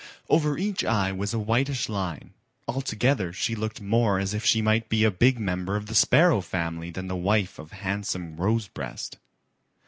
Over 0.29 0.57
each 0.57 0.83
eye 0.83 1.11
was 1.11 1.31
a 1.31 1.37
whitish 1.37 1.87
line. 1.87 2.31
Altogether 2.67 3.31
she 3.31 3.53
looked 3.53 3.81
more 3.81 4.17
as 4.17 4.33
if 4.33 4.43
she 4.43 4.59
might 4.59 4.89
be 4.89 5.03
a 5.03 5.11
big 5.11 5.37
member 5.39 5.75
of 5.75 5.85
the 5.85 5.93
Sparrow 5.93 6.41
family 6.41 6.89
than 6.89 7.07
the 7.07 7.15
wife 7.15 7.59
of 7.59 7.71
handsome 7.71 8.35
Rosebreast. 8.37 9.17